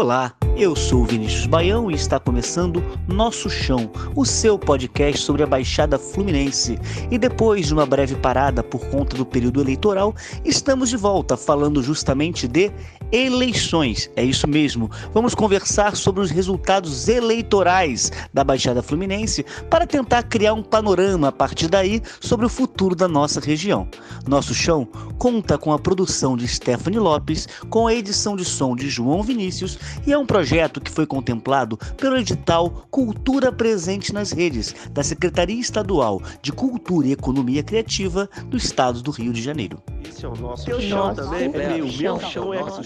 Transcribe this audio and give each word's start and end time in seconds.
Olá, 0.00 0.32
eu 0.56 0.74
sou 0.74 1.04
Vinícius 1.04 1.44
Baião 1.44 1.90
e 1.90 1.94
está 1.94 2.18
começando 2.18 2.82
Nosso 3.06 3.50
Chão, 3.50 3.90
o 4.16 4.24
seu 4.24 4.58
podcast 4.58 5.20
sobre 5.22 5.42
a 5.42 5.46
Baixada 5.46 5.98
Fluminense. 5.98 6.78
E 7.10 7.18
depois 7.18 7.66
de 7.66 7.74
uma 7.74 7.84
breve 7.84 8.14
parada 8.14 8.62
por 8.62 8.80
conta 8.88 9.14
do 9.14 9.26
período 9.26 9.60
eleitoral, 9.60 10.14
estamos 10.42 10.88
de 10.88 10.96
volta 10.96 11.36
falando 11.36 11.82
justamente 11.82 12.48
de 12.48 12.72
eleições. 13.12 14.10
É 14.16 14.24
isso 14.24 14.46
mesmo. 14.48 14.90
Vamos 15.12 15.34
conversar 15.34 15.96
sobre 15.96 16.22
os 16.22 16.30
resultados 16.30 17.08
eleitorais 17.08 18.10
da 18.32 18.44
Baixada 18.44 18.82
Fluminense 18.82 19.44
para 19.68 19.86
tentar 19.86 20.22
criar 20.24 20.54
um 20.54 20.62
panorama 20.62 21.28
a 21.28 21.32
partir 21.32 21.68
daí 21.68 22.02
sobre 22.20 22.46
o 22.46 22.48
futuro 22.48 22.94
da 22.94 23.08
nossa 23.08 23.40
região. 23.40 23.88
Nosso 24.26 24.54
Chão 24.54 24.86
conta 25.18 25.58
com 25.58 25.72
a 25.72 25.78
produção 25.78 26.36
de 26.36 26.46
Stephanie 26.46 26.98
Lopes, 26.98 27.46
com 27.68 27.86
a 27.86 27.94
edição 27.94 28.36
de 28.36 28.44
som 28.44 28.74
de 28.74 28.88
João 28.88 29.22
Vinícius 29.22 29.78
e 30.06 30.12
é 30.12 30.18
um 30.18 30.26
projeto 30.26 30.80
que 30.80 30.90
foi 30.90 31.06
contemplado 31.06 31.76
pelo 31.96 32.16
edital 32.16 32.86
Cultura 32.90 33.52
Presente 33.52 34.12
nas 34.12 34.32
Redes 34.32 34.74
da 34.92 35.02
Secretaria 35.02 35.60
Estadual 35.60 36.22
de 36.42 36.52
Cultura 36.52 37.08
e 37.08 37.12
Economia 37.12 37.62
Criativa 37.62 38.28
do 38.46 38.56
Estado 38.56 39.02
do 39.02 39.10
Rio 39.10 39.32
de 39.32 39.42
Janeiro. 39.42 39.82
Esse 40.08 40.24
é 40.24 40.28
o 40.28 40.36
nosso 40.36 40.64
Teu 40.64 40.80
chão 40.80 41.14
também, 41.14 41.48
meu, 41.48 41.86
meu 41.86 42.20
chão 42.20 42.54
é 42.54 42.60
nosso 42.60 42.82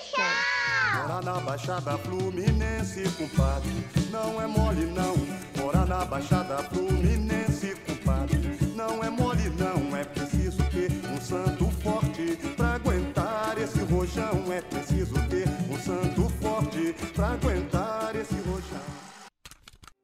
chão. 0.00 1.06
Mora 1.08 1.20
na 1.22 1.40
Baixada 1.40 1.98
Fluminense, 1.98 3.02
compadre, 3.18 3.86
não 4.10 4.40
é 4.40 4.46
mole 4.46 4.86
não. 4.86 5.16
Mora 5.56 5.84
na 5.84 6.04
Baixada 6.04 6.58
Fluminense, 6.64 7.33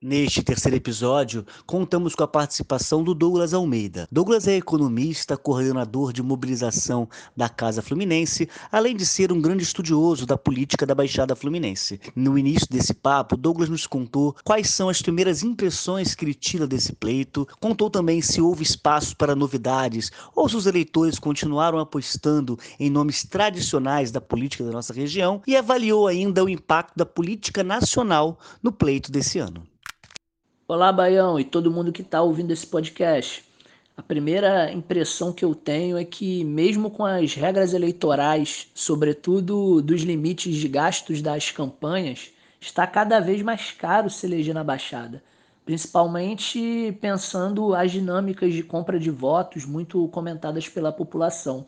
Neste 0.03 0.43
terceiro 0.43 0.79
episódio, 0.79 1.45
contamos 1.67 2.15
com 2.15 2.23
a 2.23 2.27
participação 2.27 3.05
do 3.05 3.13
Douglas 3.13 3.53
Almeida. 3.53 4.09
Douglas 4.11 4.49
é 4.49 4.57
economista, 4.57 5.37
coordenador 5.37 6.11
de 6.11 6.23
mobilização 6.23 7.07
da 7.37 7.51
Casa 7.51 7.83
Fluminense, 7.83 8.49
além 8.73 8.97
de 8.97 9.05
ser 9.05 9.31
um 9.31 9.39
grande 9.43 9.63
estudioso 9.63 10.25
da 10.25 10.39
política 10.39 10.87
da 10.87 10.95
Baixada 10.95 11.37
Fluminense. 11.37 12.01
No 12.17 12.39
início 12.39 12.67
desse 12.71 12.95
papo, 12.95 13.37
Douglas 13.37 13.69
nos 13.69 13.87
contou 13.87 14.35
quais 14.43 14.71
são 14.71 14.89
as 14.89 15.03
primeiras 15.03 15.43
impressões 15.43 16.15
que 16.15 16.25
ele 16.25 16.33
tira 16.33 16.67
desse 16.67 16.95
pleito, 16.95 17.47
contou 17.61 17.91
também 17.91 18.23
se 18.23 18.41
houve 18.41 18.63
espaço 18.63 19.15
para 19.15 19.37
novidades 19.37 20.11
ou 20.35 20.49
se 20.49 20.57
os 20.57 20.65
eleitores 20.65 21.19
continuaram 21.19 21.79
apostando 21.79 22.59
em 22.79 22.89
nomes 22.89 23.23
tradicionais 23.23 24.11
da 24.11 24.21
política 24.23 24.65
da 24.65 24.73
nossa 24.73 24.95
região 24.95 25.43
e 25.47 25.55
avaliou 25.55 26.07
ainda 26.07 26.43
o 26.43 26.49
impacto 26.49 26.97
da 26.97 27.05
política 27.05 27.63
nacional 27.63 28.39
no 28.63 28.73
pleito 28.73 29.13
desse 29.13 29.39
ano. 29.39 29.70
Olá, 30.73 30.93
Baião 30.93 31.37
e 31.37 31.43
todo 31.43 31.69
mundo 31.69 31.91
que 31.91 32.01
está 32.01 32.23
ouvindo 32.23 32.53
esse 32.53 32.65
podcast. 32.65 33.45
A 33.97 34.03
primeira 34.05 34.73
impressão 34.73 35.33
que 35.33 35.45
eu 35.45 35.53
tenho 35.53 35.99
é 35.99 36.05
que, 36.05 36.45
mesmo 36.45 36.93
com 36.93 37.05
as 37.05 37.35
regras 37.35 37.75
eleitorais, 37.75 38.71
sobretudo 38.73 39.83
dos 39.83 40.03
limites 40.03 40.55
de 40.55 40.69
gastos 40.69 41.21
das 41.21 41.51
campanhas, 41.51 42.31
está 42.61 42.87
cada 42.87 43.19
vez 43.19 43.43
mais 43.43 43.73
caro 43.73 44.09
se 44.09 44.25
eleger 44.25 44.55
na 44.55 44.63
Baixada, 44.63 45.21
principalmente 45.67 46.97
pensando 47.01 47.75
as 47.75 47.91
dinâmicas 47.91 48.55
de 48.55 48.63
compra 48.63 48.97
de 48.97 49.11
votos 49.11 49.65
muito 49.65 50.07
comentadas 50.11 50.69
pela 50.69 50.93
população. 50.93 51.67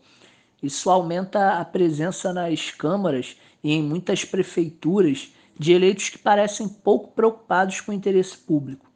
Isso 0.62 0.88
aumenta 0.88 1.54
a 1.54 1.64
presença 1.64 2.32
nas 2.32 2.70
câmaras 2.70 3.36
e 3.64 3.72
em 3.72 3.82
muitas 3.82 4.24
prefeituras 4.24 5.32
de 5.58 5.72
eleitos 5.72 6.08
que 6.08 6.18
parecem 6.18 6.68
pouco 6.68 7.10
preocupados 7.10 7.80
com 7.80 7.90
o 7.90 7.94
interesse 7.94 8.38
público. 8.38 8.91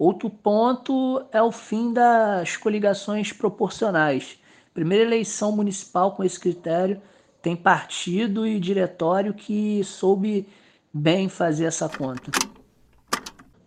Outro 0.00 0.30
ponto 0.30 1.22
é 1.30 1.42
o 1.42 1.52
fim 1.52 1.92
das 1.92 2.56
coligações 2.56 3.34
proporcionais. 3.34 4.38
Primeira 4.72 5.04
eleição 5.04 5.52
municipal 5.52 6.12
com 6.12 6.24
esse 6.24 6.40
critério 6.40 7.02
tem 7.42 7.54
partido 7.54 8.46
e 8.46 8.58
diretório 8.58 9.34
que 9.34 9.84
soube 9.84 10.48
bem 10.90 11.28
fazer 11.28 11.66
essa 11.66 11.86
conta. 11.86 12.30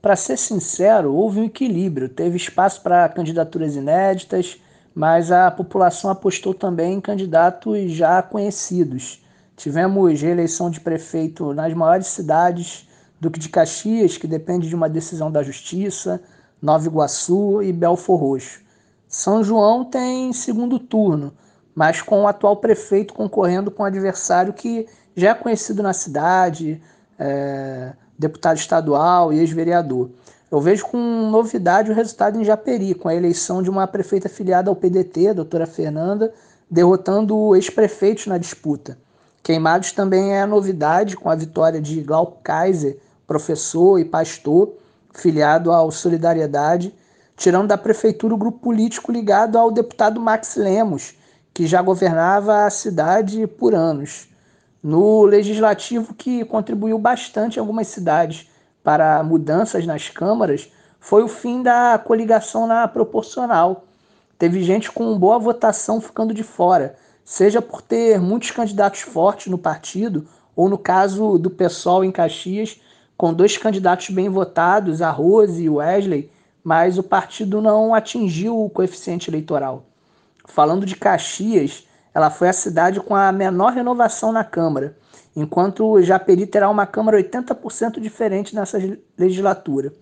Para 0.02 0.16
ser 0.16 0.38
sincero, 0.38 1.14
houve 1.14 1.40
um 1.40 1.46
equilíbrio, 1.46 2.10
teve 2.10 2.36
espaço 2.36 2.82
para 2.82 3.08
candidaturas 3.10 3.76
inéditas, 3.76 4.60
mas 4.96 5.32
a 5.32 5.52
população 5.52 6.10
apostou 6.10 6.56
também 6.56 6.96
em 6.96 7.02
candidatos 7.02 7.92
já 7.92 8.24
conhecidos. 8.24 9.24
Tivemos 9.56 10.20
reeleição 10.20 10.72
de 10.72 10.80
prefeito 10.80 11.54
nas 11.54 11.72
maiores 11.76 12.08
cidades 12.08 12.88
Duque 13.24 13.40
de 13.40 13.48
Caxias, 13.48 14.18
que 14.18 14.28
depende 14.28 14.68
de 14.68 14.76
uma 14.76 14.90
decisão 14.90 15.32
da 15.32 15.42
Justiça, 15.42 16.22
Nova 16.62 16.86
Iguaçu 16.86 17.64
e 17.64 17.72
Belfor 17.72 18.20
Roxo. 18.20 18.60
São 19.08 19.42
João 19.42 19.86
tem 19.86 20.34
segundo 20.34 20.78
turno, 20.78 21.34
mas 21.74 22.02
com 22.02 22.24
o 22.24 22.28
atual 22.28 22.58
prefeito 22.58 23.14
concorrendo 23.14 23.72
com 23.72 23.84
um 23.84 23.86
adversário 23.86 24.52
que 24.52 24.86
já 25.16 25.30
é 25.30 25.34
conhecido 25.34 25.82
na 25.82 25.94
cidade, 25.94 26.82
é, 27.18 27.94
deputado 28.20 28.58
estadual 28.58 29.32
e 29.32 29.40
ex-vereador. 29.40 30.10
Eu 30.52 30.60
vejo 30.60 30.86
com 30.88 30.98
novidade 31.32 31.92
o 31.92 31.96
resultado 31.96 32.38
em 32.38 32.44
Japeri, 32.44 32.94
com 32.94 33.08
a 33.08 33.16
eleição 33.16 33.64
de 33.64 33.70
uma 33.70 33.88
prefeita 33.88 34.28
filiada 34.28 34.70
ao 34.70 34.76
PDT, 34.76 35.30
a 35.30 35.34
doutora 35.34 35.66
Fernanda, 35.66 36.34
derrotando 36.70 37.56
ex-prefeitos 37.56 38.28
na 38.28 38.38
disputa. 38.38 38.98
Queimados 39.42 39.94
também 39.94 40.36
é 40.36 40.46
novidade, 40.46 41.16
com 41.16 41.30
a 41.30 41.36
vitória 41.36 41.80
de 41.80 42.02
Glauco 42.02 42.40
Kaiser, 42.44 42.98
professor 43.28 44.00
e 44.00 44.06
pastor, 44.06 44.74
filiado 45.14 45.72
ao 45.72 45.92
Solidariedade, 45.92 46.94
tirando 47.36 47.68
da 47.68 47.78
prefeitura 47.78 48.34
o 48.34 48.38
grupo 48.38 48.60
político 48.60 49.12
ligado 49.12 49.58
ao 49.58 49.72
deputado 49.72 50.20
Max 50.20 50.56
Lemos, 50.56 51.16
que 51.54 51.68
já 51.68 51.82
governava 51.82 52.66
a 52.66 52.70
cidade 52.70 53.46
por 53.48 53.76
anos. 53.76 54.28
No 54.82 55.24
legislativo, 55.24 56.14
que 56.14 56.44
contribuiu 56.46 56.98
bastante 56.98 57.58
em 57.58 57.60
algumas 57.60 57.88
cidades 57.88 58.50
para 58.84 59.24
mudanças 59.24 59.86
nas 59.86 60.10
câmaras, 60.10 60.70
foi 61.00 61.24
o 61.24 61.28
fim 61.28 61.62
da 61.62 61.98
coligação 62.04 62.68
na 62.68 62.88
proporcional. 62.88 63.86
Teve 64.38 64.64
gente 64.64 64.92
com 64.92 65.18
boa 65.18 65.40
votação 65.40 66.02
ficando 66.02 66.34
de 66.34 66.44
fora, 66.44 66.96
seja 67.24 67.62
por 67.62 67.82
ter 67.82 68.20
muitos 68.20 68.52
candidatos 68.52 69.02
fortes 69.02 69.48
no 69.48 69.58
partido, 69.58 70.28
ou 70.56 70.68
no 70.68 70.78
caso 70.78 71.38
do 71.38 71.50
PSOL 71.50 72.04
em 72.04 72.12
Caxias, 72.12 72.80
com 73.24 73.34
dois 73.34 73.58
candidatos 73.58 74.10
bem 74.10 74.28
votados, 74.28 75.02
a 75.02 75.10
Rose 75.10 75.64
e 75.64 75.70
o 75.70 75.76
Wesley, 75.76 76.30
mas 76.62 76.98
o 76.98 77.04
partido 77.04 77.62
não 77.62 77.96
atingiu 77.96 78.62
o 78.62 78.70
coeficiente 78.70 79.30
eleitoral. 79.30 79.86
Falando 80.46 80.86
de 80.86 80.98
Caxias, 80.98 81.88
ela 82.14 82.30
foi 82.30 82.50
a 82.50 82.54
cidade 82.54 83.00
com 83.00 83.16
a 83.16 83.32
menor 83.32 83.72
renovação 83.72 84.34
na 84.34 84.44
Câmara, 84.44 84.98
enquanto 85.34 86.02
Japeri 86.02 86.46
terá 86.46 86.70
uma 86.70 86.86
Câmara 86.86 87.18
80% 87.18 88.02
diferente 88.02 88.54
nessa 88.54 88.78
legislatura. 89.18 89.94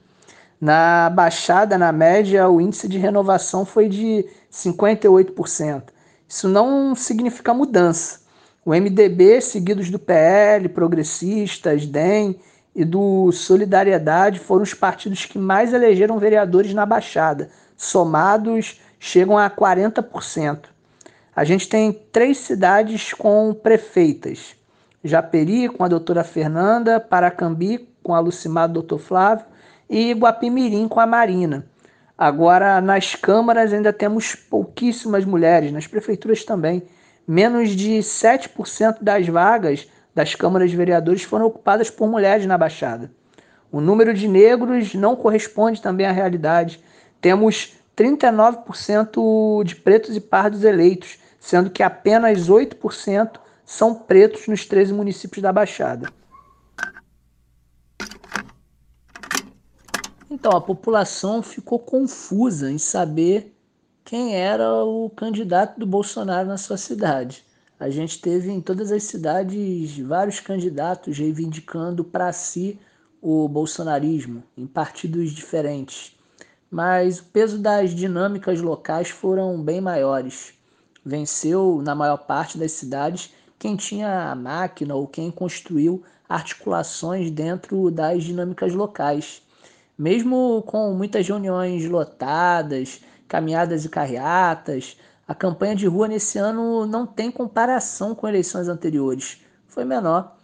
Na 0.59 1.07
Baixada, 1.11 1.77
na 1.77 1.91
média, 1.91 2.49
o 2.49 2.59
índice 2.59 2.87
de 2.87 2.97
renovação 2.97 3.65
foi 3.65 3.87
de 3.87 4.25
58%. 4.51 5.83
Isso 6.27 6.49
não 6.49 6.95
significa 6.95 7.53
mudança. 7.53 8.21
O 8.65 8.71
MDB, 8.71 9.41
seguidos 9.41 9.91
do 9.91 9.99
PL, 9.99 10.67
Progressistas, 10.69 11.85
DEM 11.85 12.39
e 12.75 12.85
do 12.85 13.31
Solidariedade 13.31 14.39
foram 14.39 14.63
os 14.63 14.73
partidos 14.73 15.25
que 15.25 15.37
mais 15.37 15.73
elegeram 15.73 16.17
vereadores 16.17 16.73
na 16.73 16.85
Baixada. 16.85 17.49
Somados, 17.75 18.79
chegam 18.99 19.37
a 19.37 19.49
40%. 19.49 20.65
A 21.35 21.43
gente 21.43 21.67
tem 21.67 21.91
três 22.11 22.37
cidades 22.37 23.13
com 23.13 23.53
prefeitas: 23.53 24.55
Japeri, 25.03 25.69
com 25.69 25.83
a 25.83 25.87
doutora 25.87 26.23
Fernanda, 26.23 26.99
Paracambi, 26.99 27.89
com 28.03 28.13
a 28.13 28.19
Lucimar, 28.19 28.69
doutor 28.69 28.99
Flávio, 28.99 29.45
e 29.89 30.13
Guapimirim, 30.13 30.87
com 30.87 30.99
a 30.99 31.05
Marina. 31.05 31.65
Agora, 32.17 32.79
nas 32.79 33.15
câmaras 33.15 33.73
ainda 33.73 33.91
temos 33.91 34.35
pouquíssimas 34.35 35.25
mulheres, 35.25 35.71
nas 35.71 35.87
prefeituras 35.87 36.43
também. 36.43 36.83
Menos 37.27 37.71
de 37.71 37.99
7% 37.99 38.97
das 39.01 39.27
vagas 39.27 39.87
das 40.13 40.35
câmaras 40.35 40.69
de 40.69 40.77
vereadores 40.77 41.23
foram 41.23 41.45
ocupadas 41.45 41.89
por 41.89 42.07
mulheres 42.07 42.45
na 42.45 42.57
Baixada. 42.57 43.11
O 43.71 43.79
número 43.79 44.13
de 44.13 44.27
negros 44.27 44.93
não 44.93 45.15
corresponde 45.15 45.81
também 45.81 46.05
à 46.05 46.11
realidade. 46.11 46.83
Temos 47.21 47.73
39% 47.95 49.63
de 49.63 49.75
pretos 49.75 50.15
e 50.15 50.19
pardos 50.19 50.63
eleitos, 50.63 51.17
sendo 51.39 51.69
que 51.69 51.81
apenas 51.81 52.49
8% 52.49 53.39
são 53.65 53.95
pretos 53.95 54.47
nos 54.47 54.65
13 54.65 54.93
municípios 54.93 55.41
da 55.41 55.53
Baixada. 55.53 56.09
Então, 60.29 60.51
a 60.51 60.61
população 60.61 61.41
ficou 61.41 61.77
confusa 61.77 62.71
em 62.71 62.77
saber 62.77 63.53
quem 64.03 64.35
era 64.35 64.83
o 64.83 65.09
candidato 65.09 65.79
do 65.79 65.85
Bolsonaro 65.85 66.47
na 66.47 66.57
sua 66.57 66.77
cidade. 66.77 67.45
A 67.81 67.89
gente 67.89 68.21
teve 68.21 68.51
em 68.51 68.61
todas 68.61 68.91
as 68.91 69.01
cidades 69.05 69.97
vários 69.97 70.39
candidatos 70.39 71.17
reivindicando 71.17 72.03
para 72.03 72.31
si 72.31 72.79
o 73.19 73.47
bolsonarismo 73.47 74.43
em 74.55 74.67
partidos 74.67 75.31
diferentes. 75.31 76.15
Mas 76.69 77.17
o 77.17 77.23
peso 77.23 77.57
das 77.57 77.89
dinâmicas 77.89 78.61
locais 78.61 79.09
foram 79.09 79.59
bem 79.59 79.81
maiores. 79.81 80.53
Venceu, 81.03 81.81
na 81.81 81.95
maior 81.95 82.17
parte 82.17 82.55
das 82.55 82.71
cidades, 82.73 83.33
quem 83.57 83.75
tinha 83.75 84.29
a 84.29 84.35
máquina 84.35 84.93
ou 84.93 85.07
quem 85.07 85.31
construiu 85.31 86.03
articulações 86.29 87.31
dentro 87.31 87.89
das 87.89 88.23
dinâmicas 88.23 88.75
locais. 88.75 89.41
Mesmo 89.97 90.63
com 90.67 90.93
muitas 90.93 91.27
reuniões 91.27 91.89
lotadas, 91.89 93.01
caminhadas 93.27 93.85
e 93.85 93.89
carreatas, 93.89 94.97
a 95.27 95.35
campanha 95.35 95.75
de 95.75 95.87
rua 95.87 96.07
nesse 96.07 96.37
ano 96.37 96.85
não 96.85 97.05
tem 97.05 97.31
comparação 97.31 98.13
com 98.13 98.27
eleições 98.27 98.67
anteriores, 98.67 99.41
foi 99.67 99.85
menor. 99.85 100.35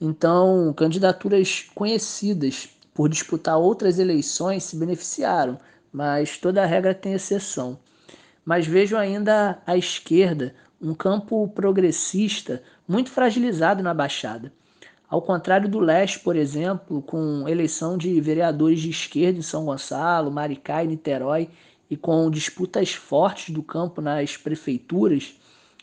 Então, 0.00 0.72
candidaturas 0.76 1.66
conhecidas 1.74 2.68
por 2.94 3.08
disputar 3.08 3.58
outras 3.58 3.98
eleições 3.98 4.64
se 4.64 4.76
beneficiaram, 4.76 5.58
mas 5.92 6.36
toda 6.36 6.64
regra 6.66 6.94
tem 6.94 7.14
exceção. 7.14 7.78
Mas 8.44 8.66
vejo 8.66 8.96
ainda 8.96 9.60
à 9.66 9.76
esquerda 9.76 10.54
um 10.80 10.94
campo 10.94 11.48
progressista 11.48 12.62
muito 12.86 13.10
fragilizado 13.10 13.82
na 13.82 13.92
Baixada. 13.92 14.52
Ao 15.08 15.22
contrário 15.22 15.68
do 15.68 15.78
leste, 15.78 16.20
por 16.20 16.36
exemplo, 16.36 17.00
com 17.02 17.48
eleição 17.48 17.96
de 17.96 18.20
vereadores 18.20 18.80
de 18.80 18.90
esquerda 18.90 19.38
em 19.38 19.42
São 19.42 19.64
Gonçalo, 19.64 20.30
Maricá 20.30 20.84
e 20.84 20.88
Niterói, 20.88 21.48
e 21.90 21.96
com 21.96 22.30
disputas 22.30 22.92
fortes 22.92 23.54
do 23.54 23.62
campo 23.62 24.00
nas 24.00 24.36
prefeituras, 24.36 25.38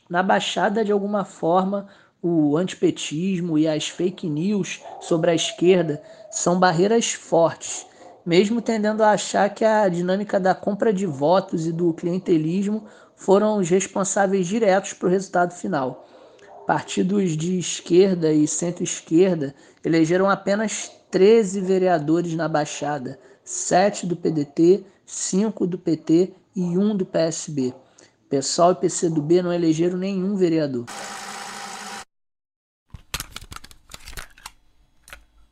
na 0.10 0.22
Baixada, 0.22 0.86
de 0.86 0.92
alguma 0.92 1.26
forma, 1.26 1.88
o 2.22 2.58
antipetismo 2.58 3.58
e 3.58 3.68
as 3.68 3.88
fake 3.88 4.30
news 4.30 4.82
sobre 5.02 5.32
a 5.32 5.36
esquerda 5.36 6.02
são 6.32 6.60
barreiras 6.60 7.14
fortes, 7.14 7.86
mesmo 8.26 8.62
tendendo 8.62 9.04
a 9.04 9.12
achar 9.12 9.50
que 9.54 9.64
a 9.64 9.88
dinâmica 9.88 10.40
da 10.40 10.56
compra 10.56 10.92
de 10.92 11.06
votos 11.06 11.68
e 11.68 11.72
do 11.72 11.94
clientelismo 11.94 12.86
foram 13.16 13.58
os 13.58 13.70
responsáveis 13.70 14.48
diretos 14.48 14.94
para 14.94 15.08
o 15.08 15.12
resultado 15.12 15.54
final. 15.54 16.08
Partidos 16.66 17.38
de 17.38 17.60
esquerda 17.60 18.34
e 18.34 18.48
centro-esquerda 18.48 19.54
elegeram 19.84 20.30
apenas 20.30 20.92
13 21.12 21.62
vereadores 21.62 22.34
na 22.34 22.48
Baixada, 22.48 23.20
7 23.44 24.08
do 24.08 24.16
PDT, 24.16 24.84
5 25.06 25.68
do 25.68 25.78
PT 25.78 26.34
e 26.56 26.62
1 26.62 26.98
do 26.98 27.06
PSB. 27.06 27.74
PSOL 28.30 28.72
e 28.72 28.76
PCdoB 28.76 29.42
não 29.42 29.54
elegeram 29.54 29.98
nenhum 29.98 30.36
vereador. 30.36 30.86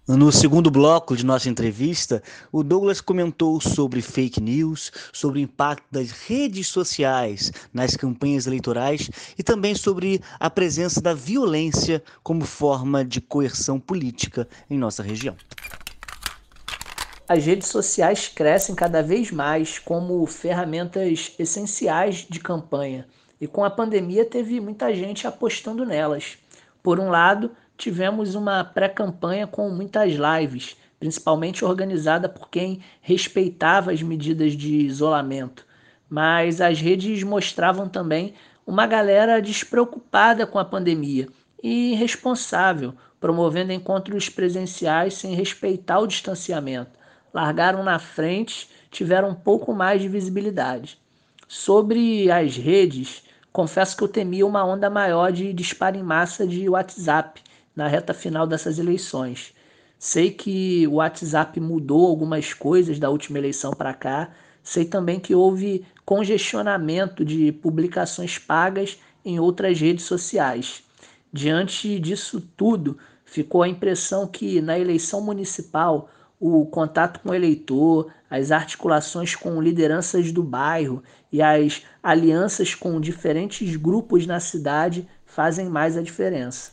No 0.06 0.34
segundo 0.34 0.70
bloco 0.70 1.16
de 1.16 1.26
nossa 1.26 1.50
entrevista, 1.50 2.22
o 2.52 2.62
Douglas 2.62 3.00
comentou 3.00 3.62
sobre 3.62 4.02
fake 4.02 4.42
news, 4.42 4.92
sobre 5.14 5.40
o 5.40 5.42
impacto 5.42 5.86
das 5.90 6.12
redes 6.12 6.68
sociais 6.68 7.54
nas 7.74 7.96
campanhas 7.96 8.46
eleitorais 8.46 9.10
e 9.38 9.44
também 9.44 9.74
sobre 9.74 10.22
a 10.38 10.50
presença 10.50 11.00
da 11.00 11.14
violência 11.14 12.04
como 12.22 12.44
forma 12.44 13.06
de 13.06 13.22
coerção 13.22 13.80
política 13.80 14.46
em 14.70 14.78
nossa 14.78 15.02
região. 15.02 15.38
As 17.28 17.46
redes 17.46 17.70
sociais 17.70 18.28
crescem 18.28 18.76
cada 18.76 19.02
vez 19.02 19.32
mais 19.32 19.80
como 19.80 20.26
ferramentas 20.26 21.34
essenciais 21.40 22.28
de 22.30 22.38
campanha 22.38 23.08
e 23.40 23.48
com 23.48 23.64
a 23.64 23.70
pandemia 23.70 24.26
teve 24.26 24.60
muita 24.60 24.94
gente 24.94 25.26
apostando 25.26 25.86
nelas. 25.86 26.38
Por 26.82 27.00
um 27.00 27.10
lado, 27.10 27.52
tivemos 27.78 28.36
uma 28.36 28.62
pré-campanha 28.66 29.48
com 29.48 29.70
muitas 29.70 30.12
lives, 30.12 30.76
principalmente 31.00 31.64
organizada 31.64 32.28
por 32.28 32.50
quem 32.50 32.82
respeitava 33.02 33.94
as 33.94 34.02
medidas 34.02 34.52
de 34.52 34.86
isolamento. 34.86 35.66
Mas 36.10 36.60
as 36.60 36.82
redes 36.82 37.24
mostravam 37.24 37.88
também 37.88 38.34
uma 38.68 38.86
galera 38.86 39.42
despreocupada 39.42 40.46
com 40.46 40.60
a 40.60 40.66
pandemia 40.66 41.30
e 41.64 41.94
irresponsável, 41.94 42.94
promovendo 43.18 43.72
encontros 43.72 44.28
presenciais 44.28 45.14
sem 45.14 45.34
respeitar 45.34 46.00
o 46.00 46.08
distanciamento. 46.08 47.02
Largaram 47.34 47.84
na 47.84 47.98
frente, 47.98 48.70
tiveram 48.92 49.30
um 49.30 49.36
pouco 49.36 49.74
mais 49.74 50.02
de 50.02 50.08
visibilidade. 50.08 51.00
Sobre 51.48 52.30
as 52.32 52.56
redes, 52.56 53.24
confesso 53.52 53.98
que 53.98 54.04
eu 54.04 54.08
temia 54.08 54.46
uma 54.46 54.64
onda 54.64 54.90
maior 54.90 55.32
de 55.32 55.52
disparo 55.52 55.98
em 55.98 56.04
massa 56.04 56.46
de 56.46 56.70
WhatsApp 56.70 57.42
na 57.76 57.88
reta 57.88 58.14
final 58.14 58.46
dessas 58.46 58.78
eleições. 58.78 59.54
Sei 59.98 60.30
que 60.30 60.86
o 60.88 60.96
WhatsApp 60.96 61.60
mudou 61.60 62.06
algumas 62.06 62.54
coisas 62.54 63.00
da 63.00 63.10
última 63.10 63.40
eleição 63.40 63.72
para 63.72 63.94
cá. 63.94 64.32
Sei 64.62 64.86
também 64.86 65.20
que 65.20 65.34
houve 65.34 65.86
congestionamento 66.06 67.24
de 67.24 67.52
publicações 67.52 68.38
pagas 68.38 69.00
em 69.24 69.40
outras 69.40 69.80
redes 69.80 70.06
sociais. 70.06 70.84
Diante 71.32 72.00
disso 72.00 72.42
tudo, 72.56 72.98
ficou 73.26 73.64
a 73.64 73.68
impressão 73.68 74.28
que 74.28 74.62
na 74.62 74.78
eleição 74.78 75.22
municipal 75.22 76.10
o 76.46 76.66
contato 76.66 77.22
com 77.22 77.30
o 77.30 77.34
eleitor, 77.34 78.12
as 78.30 78.52
articulações 78.52 79.34
com 79.34 79.62
lideranças 79.62 80.30
do 80.34 80.44
bairro 80.44 81.02
e 81.32 81.42
as 81.42 81.84
alianças 82.04 82.76
com 82.76 83.00
diferentes 83.00 83.78
grupos 83.78 84.28
na 84.28 84.42
cidade 84.42 85.08
fazem 85.26 85.70
mais 85.70 85.96
a 85.96 86.02
diferença. 86.02 86.72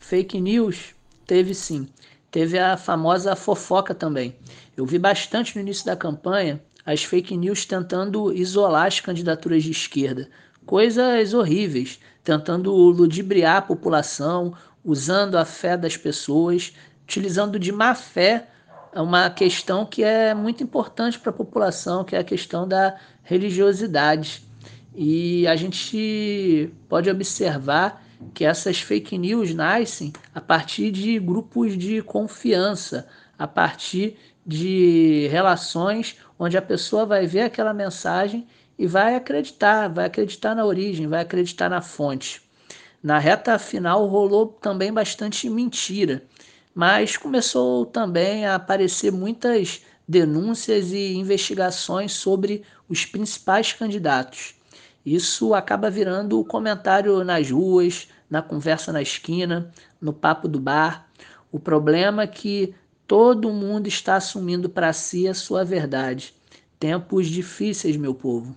Fake 0.00 0.40
news 0.40 0.96
teve 1.28 1.54
sim. 1.54 1.88
Teve 2.28 2.58
a 2.58 2.76
famosa 2.76 3.36
fofoca 3.36 3.94
também. 3.94 4.34
Eu 4.76 4.84
vi 4.84 4.98
bastante 4.98 5.54
no 5.54 5.62
início 5.62 5.86
da 5.86 5.94
campanha 5.94 6.60
as 6.84 7.04
fake 7.04 7.36
news 7.36 7.64
tentando 7.64 8.32
isolar 8.32 8.86
as 8.86 8.98
candidaturas 8.98 9.62
de 9.62 9.70
esquerda. 9.70 10.28
Coisas 10.66 11.34
horríveis, 11.34 12.00
tentando 12.24 12.74
ludibriar 12.74 13.58
a 13.58 13.62
população, 13.62 14.56
usando 14.84 15.36
a 15.36 15.44
fé 15.44 15.76
das 15.76 15.96
pessoas, 15.96 16.72
utilizando 17.12 17.58
de 17.58 17.70
má 17.70 17.94
fé 17.94 18.46
uma 18.94 19.28
questão 19.28 19.84
que 19.84 20.02
é 20.02 20.34
muito 20.34 20.62
importante 20.62 21.18
para 21.18 21.28
a 21.28 21.34
população, 21.34 22.04
que 22.04 22.16
é 22.16 22.18
a 22.18 22.24
questão 22.24 22.66
da 22.66 22.96
religiosidade. 23.22 24.42
E 24.94 25.46
a 25.46 25.54
gente 25.54 26.72
pode 26.88 27.10
observar 27.10 28.02
que 28.32 28.44
essas 28.46 28.80
fake 28.80 29.18
news 29.18 29.54
nascem 29.54 30.12
a 30.34 30.40
partir 30.40 30.90
de 30.90 31.18
grupos 31.18 31.76
de 31.76 32.00
confiança, 32.00 33.06
a 33.38 33.46
partir 33.46 34.16
de 34.46 35.28
relações 35.30 36.16
onde 36.38 36.56
a 36.56 36.62
pessoa 36.62 37.04
vai 37.04 37.26
ver 37.26 37.42
aquela 37.42 37.74
mensagem 37.74 38.46
e 38.78 38.86
vai 38.86 39.16
acreditar, 39.16 39.88
vai 39.88 40.06
acreditar 40.06 40.54
na 40.54 40.64
origem, 40.64 41.06
vai 41.06 41.20
acreditar 41.20 41.68
na 41.68 41.82
fonte. 41.82 42.40
Na 43.02 43.18
reta 43.18 43.58
final 43.58 44.06
rolou 44.06 44.46
também 44.46 44.92
bastante 44.92 45.48
mentira, 45.50 46.22
mas 46.74 47.16
começou 47.16 47.84
também 47.86 48.46
a 48.46 48.54
aparecer 48.54 49.12
muitas 49.12 49.82
denúncias 50.06 50.92
e 50.92 51.14
investigações 51.14 52.12
sobre 52.12 52.62
os 52.88 53.04
principais 53.04 53.72
candidatos. 53.72 54.54
Isso 55.04 55.54
acaba 55.54 55.90
virando 55.90 56.38
o 56.38 56.44
comentário 56.44 57.22
nas 57.24 57.50
ruas, 57.50 58.08
na 58.30 58.40
conversa 58.40 58.92
na 58.92 59.02
esquina, 59.02 59.72
no 60.00 60.12
papo 60.12 60.48
do 60.48 60.60
bar. 60.60 61.08
O 61.50 61.58
problema 61.58 62.22
é 62.22 62.26
que 62.26 62.74
todo 63.06 63.52
mundo 63.52 63.88
está 63.88 64.16
assumindo 64.16 64.70
para 64.70 64.92
si 64.92 65.28
a 65.28 65.34
sua 65.34 65.64
verdade. 65.64 66.34
Tempos 66.78 67.26
difíceis, 67.26 67.96
meu 67.96 68.14
povo. 68.14 68.56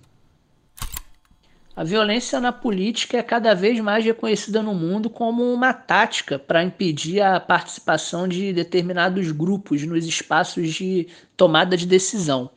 A 1.76 1.84
violência 1.84 2.40
na 2.40 2.52
política 2.52 3.18
é 3.18 3.22
cada 3.22 3.54
vez 3.54 3.78
mais 3.80 4.02
reconhecida 4.02 4.62
no 4.62 4.74
mundo 4.74 5.10
como 5.10 5.42
uma 5.52 5.74
tática 5.74 6.38
para 6.38 6.64
impedir 6.64 7.20
a 7.20 7.38
participação 7.38 8.26
de 8.26 8.50
determinados 8.50 9.30
grupos 9.30 9.82
nos 9.82 10.06
espaços 10.06 10.72
de 10.72 11.06
tomada 11.36 11.76
de 11.76 11.84
decisão. 11.84 12.48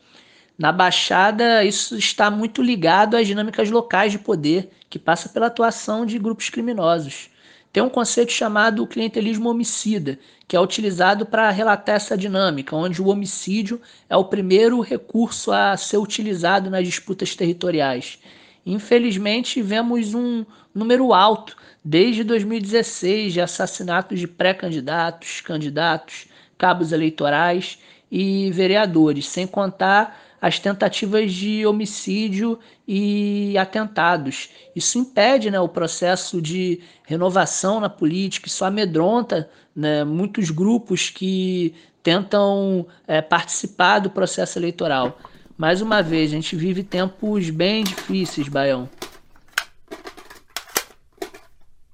Na 0.57 0.71
Baixada, 0.71 1.65
isso 1.65 1.97
está 1.97 2.31
muito 2.31 2.61
ligado 2.61 3.17
às 3.17 3.27
dinâmicas 3.27 3.69
locais 3.69 4.13
de 4.13 4.19
poder, 4.19 4.69
que 4.89 4.97
passa 4.97 5.27
pela 5.27 5.47
atuação 5.47 6.05
de 6.05 6.17
grupos 6.17 6.49
criminosos. 6.49 7.29
Tem 7.73 7.83
um 7.83 7.89
conceito 7.89 8.31
chamado 8.31 8.88
clientelismo 8.88 9.49
homicida, 9.49 10.17
que 10.47 10.55
é 10.55 10.61
utilizado 10.61 11.25
para 11.25 11.51
relatar 11.51 11.95
essa 11.95 12.17
dinâmica, 12.17 12.73
onde 12.73 13.01
o 13.01 13.09
homicídio 13.09 13.81
é 14.09 14.15
o 14.15 14.23
primeiro 14.23 14.79
recurso 14.79 15.51
a 15.51 15.75
ser 15.75 15.97
utilizado 15.97 16.69
nas 16.69 16.85
disputas 16.85 17.35
territoriais. 17.35 18.17
Infelizmente, 18.65 19.61
vemos 19.61 20.13
um 20.13 20.45
número 20.73 21.13
alto 21.13 21.55
desde 21.83 22.23
2016 22.23 23.33
de 23.33 23.41
assassinatos 23.41 24.19
de 24.19 24.27
pré-candidatos, 24.27 25.41
candidatos, 25.41 26.27
cabos 26.57 26.91
eleitorais 26.91 27.79
e 28.11 28.51
vereadores, 28.51 29.27
sem 29.27 29.47
contar 29.47 30.19
as 30.41 30.59
tentativas 30.59 31.33
de 31.33 31.65
homicídio 31.65 32.59
e 32.87 33.57
atentados. 33.57 34.49
Isso 34.75 34.97
impede 34.97 35.51
né, 35.51 35.59
o 35.59 35.67
processo 35.67 36.41
de 36.41 36.81
renovação 37.05 37.79
na 37.79 37.89
política, 37.89 38.47
isso 38.47 38.63
amedronta 38.63 39.49
né, 39.75 40.03
muitos 40.03 40.49
grupos 40.49 41.09
que 41.09 41.73
tentam 42.01 42.85
é, 43.07 43.21
participar 43.21 43.99
do 43.99 44.09
processo 44.09 44.57
eleitoral. 44.57 45.19
Mais 45.59 45.81
uma 45.81 46.01
vez, 46.01 46.31
a 46.31 46.35
gente 46.35 46.55
vive 46.55 46.83
tempos 46.83 47.49
bem 47.49 47.83
difíceis, 47.83 48.47
Baião. 48.47 48.89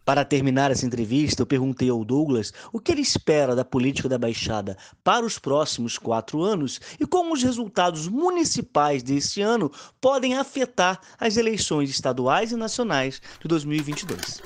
Para 0.06 0.24
terminar 0.24 0.70
essa 0.70 0.86
entrevista, 0.86 1.42
eu 1.42 1.48
perguntei 1.48 1.90
ao 1.90 2.06
Douglas 2.06 2.54
o 2.72 2.80
que 2.80 2.92
ele 2.92 3.02
espera 3.02 3.56
da 3.56 3.66
política 3.66 4.08
da 4.08 4.20
Baixada 4.20 4.78
para 5.04 5.26
os 5.26 5.40
próximos 5.40 5.98
quatro 5.98 6.44
anos 6.44 6.80
e 7.00 7.08
como 7.08 7.34
os 7.34 7.42
resultados 7.42 8.08
municipais 8.08 9.02
deste 9.02 9.42
ano 9.42 9.72
podem 10.00 10.38
afetar 10.38 11.02
as 11.20 11.36
eleições 11.36 11.90
estaduais 11.90 12.52
e 12.52 12.56
nacionais 12.56 13.20
de 13.42 13.48
2022. 13.48 14.44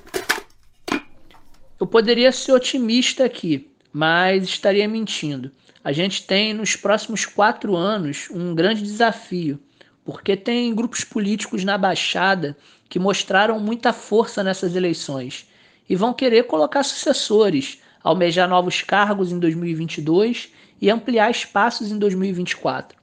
Eu 1.77 1.85
poderia 1.85 2.31
ser 2.31 2.53
otimista 2.53 3.25
aqui, 3.25 3.69
mas 3.91 4.43
estaria 4.43 4.87
mentindo. 4.87 5.51
A 5.83 5.91
gente 5.91 6.23
tem 6.23 6.53
nos 6.53 6.75
próximos 6.75 7.25
quatro 7.25 7.75
anos 7.75 8.27
um 8.31 8.53
grande 8.53 8.83
desafio, 8.83 9.59
porque 10.03 10.35
tem 10.35 10.73
grupos 10.73 11.03
políticos 11.03 11.63
na 11.63 11.77
Baixada 11.77 12.57
que 12.87 12.99
mostraram 12.99 13.59
muita 13.59 13.93
força 13.93 14.43
nessas 14.43 14.75
eleições 14.75 15.47
e 15.87 15.95
vão 15.95 16.13
querer 16.13 16.43
colocar 16.43 16.83
sucessores, 16.83 17.79
almejar 18.03 18.47
novos 18.47 18.81
cargos 18.81 19.31
em 19.31 19.39
2022 19.39 20.51
e 20.81 20.89
ampliar 20.89 21.31
espaços 21.31 21.91
em 21.91 21.97
2024. 21.97 22.97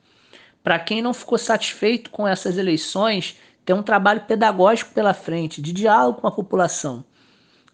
Para 0.63 0.79
quem 0.79 1.01
não 1.01 1.15
ficou 1.15 1.39
satisfeito 1.39 2.11
com 2.11 2.27
essas 2.27 2.59
eleições, 2.59 3.37
tem 3.65 3.75
um 3.75 3.83
trabalho 3.83 4.23
pedagógico 4.23 4.93
pela 4.93 5.15
frente, 5.15 5.63
de 5.63 5.73
diálogo 5.73 6.21
com 6.21 6.27
a 6.27 6.33
população. 6.33 7.05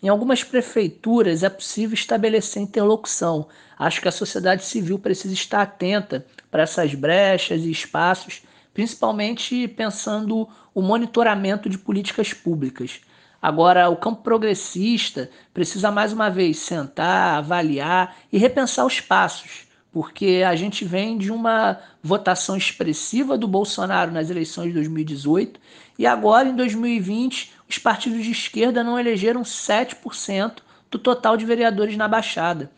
Em 0.02 0.08
algumas 0.08 0.42
prefeituras 0.42 1.44
é 1.44 1.48
possível 1.48 1.94
estabelecer 1.94 2.60
interlocução. 2.60 3.46
Acho 3.78 4.00
que 4.00 4.08
a 4.08 4.12
sociedade 4.12 4.64
civil 4.64 4.98
precisa 4.98 5.32
estar 5.32 5.62
atenta 5.62 6.26
para 6.50 6.64
essas 6.64 6.92
brechas 6.92 7.62
e 7.62 7.70
espaços, 7.70 8.42
principalmente 8.74 9.68
pensando 9.68 10.48
o 10.74 10.82
monitoramento 10.82 11.68
de 11.68 11.78
políticas 11.78 12.32
públicas. 12.32 13.00
Agora, 13.40 13.88
o 13.88 13.96
campo 13.96 14.22
progressista 14.22 15.30
precisa 15.54 15.90
mais 15.90 16.12
uma 16.12 16.28
vez 16.28 16.58
sentar, 16.58 17.38
avaliar 17.38 18.16
e 18.32 18.38
repensar 18.38 18.84
os 18.84 19.00
passos, 19.00 19.68
porque 19.92 20.42
a 20.46 20.56
gente 20.56 20.84
vem 20.84 21.18
de 21.18 21.30
uma 21.30 21.78
votação 22.02 22.56
expressiva 22.56 23.36
do 23.36 23.46
Bolsonaro 23.46 24.10
nas 24.10 24.30
eleições 24.30 24.68
de 24.68 24.74
2018 24.74 25.60
e 25.98 26.06
agora, 26.06 26.48
em 26.48 26.56
2020, 26.56 27.52
os 27.68 27.78
partidos 27.78 28.24
de 28.24 28.30
esquerda 28.30 28.82
não 28.82 28.98
elegeram 28.98 29.42
7% 29.42 30.60
do 30.90 30.98
total 30.98 31.36
de 31.36 31.44
vereadores 31.44 31.96
na 31.96 32.08
Baixada. 32.08 32.70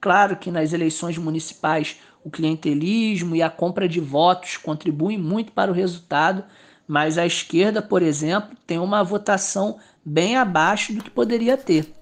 Claro 0.00 0.36
que 0.36 0.50
nas 0.50 0.72
eleições 0.72 1.16
municipais 1.16 1.96
o 2.22 2.30
clientelismo 2.30 3.34
e 3.34 3.42
a 3.42 3.48
compra 3.48 3.88
de 3.88 4.00
votos 4.00 4.58
contribuem 4.58 5.16
muito 5.16 5.52
para 5.52 5.70
o 5.70 5.74
resultado, 5.74 6.44
mas 6.86 7.16
a 7.16 7.26
esquerda, 7.26 7.80
por 7.80 8.02
exemplo, 8.02 8.56
tem 8.66 8.78
uma 8.78 9.02
votação 9.02 9.78
bem 10.04 10.36
abaixo 10.36 10.92
do 10.92 11.02
que 11.02 11.10
poderia 11.10 11.56
ter. 11.56 11.92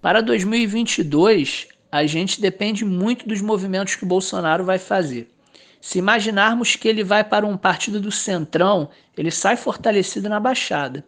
Para 0.00 0.20
2022, 0.20 1.68
a 1.94 2.04
gente 2.08 2.40
depende 2.40 2.84
muito 2.84 3.28
dos 3.28 3.40
movimentos 3.40 3.94
que 3.94 4.02
o 4.02 4.08
Bolsonaro 4.08 4.64
vai 4.64 4.80
fazer. 4.80 5.30
Se 5.80 5.96
imaginarmos 5.96 6.74
que 6.74 6.88
ele 6.88 7.04
vai 7.04 7.22
para 7.22 7.46
um 7.46 7.56
partido 7.56 8.00
do 8.00 8.10
Centrão, 8.10 8.88
ele 9.16 9.30
sai 9.30 9.56
fortalecido 9.56 10.28
na 10.28 10.40
Baixada. 10.40 11.04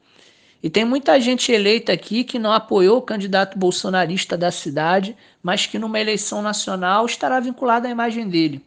E 0.62 0.70
tem 0.70 0.84
muita 0.84 1.20
gente 1.20 1.50
eleita 1.50 1.92
aqui 1.92 2.22
que 2.22 2.38
não 2.38 2.52
apoiou 2.52 2.98
o 2.98 3.02
candidato 3.02 3.58
bolsonarista 3.58 4.38
da 4.38 4.52
cidade, 4.52 5.16
mas 5.42 5.66
que 5.66 5.76
numa 5.76 5.98
eleição 5.98 6.40
nacional 6.40 7.04
estará 7.04 7.40
vinculado 7.40 7.88
à 7.88 7.90
imagem 7.90 8.28
dele. 8.28 8.64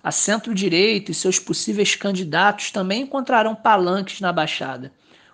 A 0.00 0.12
centro-direita 0.12 1.10
e 1.10 1.14
seus 1.14 1.40
possíveis 1.40 1.96
candidatos 1.96 2.70
também 2.70 3.02
encontrarão 3.02 3.52
palanques 3.52 4.20
na 4.20 4.32
Baixada. 4.32 4.92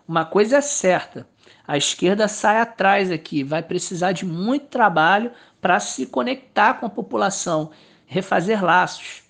Uma 0.08 0.24
coisa 0.24 0.56
é 0.56 0.62
certa: 0.62 1.26
a 1.68 1.76
esquerda 1.76 2.26
sai 2.28 2.58
atrás 2.62 3.10
aqui, 3.10 3.44
vai 3.44 3.62
precisar 3.62 4.12
de 4.12 4.24
muito 4.24 4.68
trabalho 4.68 5.30
para 5.60 5.80
se 5.80 6.06
conectar 6.06 6.74
com 6.74 6.86
a 6.86 6.90
população, 6.90 7.70
refazer 8.06 8.64
laços. 8.64 9.22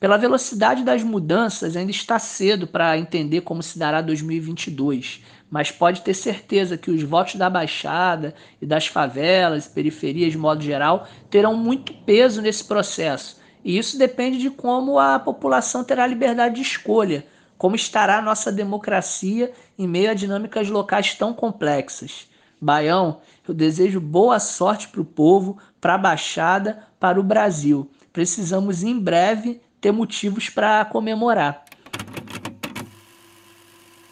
Pela 0.00 0.16
velocidade 0.16 0.84
das 0.84 1.02
mudanças, 1.02 1.76
ainda 1.76 1.90
está 1.90 2.18
cedo 2.18 2.66
para 2.66 2.96
entender 2.96 3.40
como 3.40 3.62
se 3.62 3.78
dará 3.78 4.00
2022, 4.00 5.24
mas 5.50 5.70
pode 5.70 6.02
ter 6.02 6.14
certeza 6.14 6.78
que 6.78 6.90
os 6.90 7.02
votos 7.02 7.34
da 7.34 7.50
Baixada 7.50 8.34
e 8.62 8.66
das 8.66 8.86
favelas 8.86 9.66
periferias, 9.66 10.32
de 10.32 10.38
modo 10.38 10.62
geral, 10.62 11.08
terão 11.28 11.56
muito 11.56 11.92
peso 11.92 12.40
nesse 12.40 12.64
processo 12.64 13.38
e 13.64 13.76
isso 13.76 13.98
depende 13.98 14.38
de 14.38 14.50
como 14.50 14.98
a 14.98 15.18
população 15.18 15.84
terá 15.84 16.06
liberdade 16.06 16.56
de 16.56 16.62
escolha, 16.62 17.26
como 17.56 17.76
estará 17.76 18.18
a 18.18 18.22
nossa 18.22 18.52
democracia 18.52 19.52
em 19.78 19.86
meio 19.86 20.10
a 20.10 20.14
dinâmicas 20.14 20.68
locais 20.68 21.14
tão 21.14 21.34
complexas. 21.34 22.28
Baião, 22.60 23.20
eu 23.46 23.54
desejo 23.54 24.00
boa 24.00 24.38
sorte 24.40 24.88
para 24.88 25.00
o 25.00 25.04
povo, 25.04 25.58
para 25.80 25.94
a 25.94 25.98
Baixada, 25.98 26.84
para 26.98 27.20
o 27.20 27.22
Brasil. 27.22 27.90
Precisamos 28.12 28.82
em 28.82 28.98
breve 28.98 29.60
ter 29.80 29.92
motivos 29.92 30.48
para 30.48 30.84
comemorar. 30.84 31.64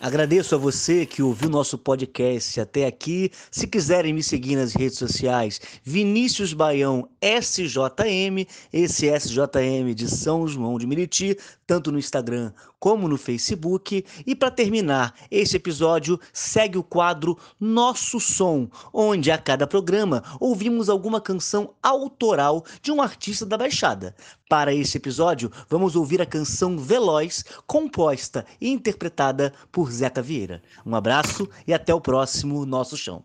Agradeço 0.06 0.54
a 0.54 0.58
você 0.58 1.04
que 1.04 1.20
ouviu 1.20 1.50
nosso 1.50 1.76
podcast 1.76 2.60
até 2.60 2.86
aqui. 2.86 3.28
Se 3.50 3.66
quiserem 3.66 4.12
me 4.12 4.22
seguir 4.22 4.54
nas 4.54 4.72
redes 4.72 4.98
sociais, 4.98 5.60
Vinícius 5.82 6.52
Baião 6.52 7.08
SJM, 7.20 8.46
esse 8.72 9.08
SJM 9.10 9.92
de 9.96 10.08
São 10.08 10.46
João 10.46 10.78
de 10.78 10.86
Meriti, 10.86 11.36
tanto 11.66 11.90
no 11.90 11.98
Instagram 11.98 12.52
como 12.78 13.08
no 13.08 13.16
Facebook. 13.18 14.04
E 14.24 14.34
para 14.36 14.50
terminar 14.50 15.12
esse 15.28 15.56
episódio, 15.56 16.20
segue 16.32 16.78
o 16.78 16.84
quadro 16.84 17.36
Nosso 17.58 18.20
Som, 18.20 18.68
onde 18.92 19.32
a 19.32 19.38
cada 19.38 19.66
programa 19.66 20.22
ouvimos 20.38 20.88
alguma 20.88 21.20
canção 21.20 21.74
autoral 21.82 22.64
de 22.80 22.92
um 22.92 23.02
artista 23.02 23.44
da 23.44 23.58
Baixada. 23.58 24.14
Para 24.48 24.72
esse 24.72 24.96
episódio, 24.96 25.50
vamos 25.68 25.96
ouvir 25.96 26.22
a 26.22 26.26
canção 26.26 26.78
Veloz, 26.78 27.44
composta 27.66 28.46
e 28.60 28.70
interpretada 28.70 29.52
por 29.72 29.90
Zeca 29.96 30.22
Vieira. 30.22 30.62
Um 30.84 30.94
abraço 30.94 31.48
e 31.66 31.74
até 31.74 31.94
o 31.94 32.00
próximo 32.00 32.64
Nosso 32.64 32.96
Chão. 32.96 33.24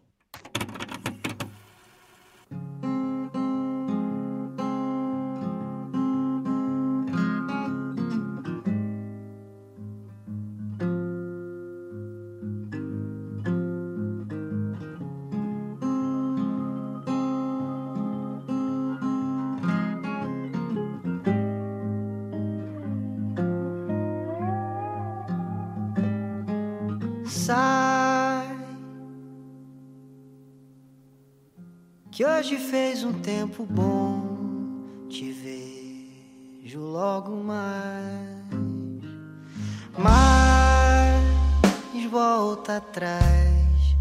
Tempo 33.51 33.67
bom, 33.69 34.79
te 35.09 35.29
vejo 35.33 36.79
logo 36.79 37.35
mais. 37.43 37.91
Mas 39.97 41.21
volta 42.09 42.77
atrás, 42.77 43.95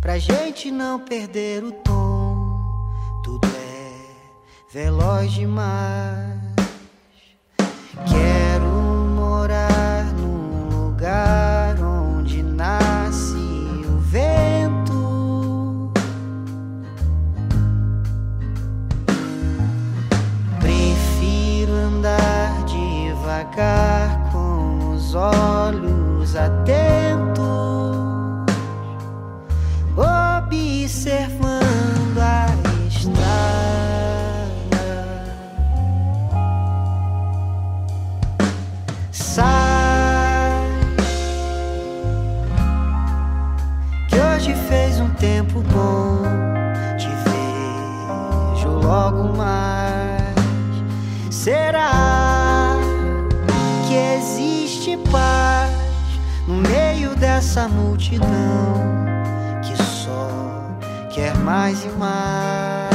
pra 0.00 0.18
gente 0.18 0.70
não 0.70 0.98
perder 0.98 1.62
o 1.64 1.72
tom. 1.72 2.82
Tudo 3.22 3.46
é 3.46 4.72
veloz 4.72 5.32
demais. 5.32 6.40
Quero 8.08 8.66
morar 9.16 10.04
num 10.14 10.86
lugar 10.86 11.43
olhos 25.14 26.36
atentos, 26.36 27.63
dessa 57.54 57.68
multidão 57.68 58.26
que 59.62 59.80
só 59.80 60.76
quer 61.08 61.36
mais 61.36 61.84
e 61.84 61.88
mais? 61.90 62.93